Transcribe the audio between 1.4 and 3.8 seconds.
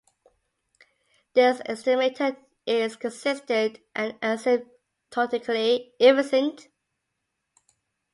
estimator is consistent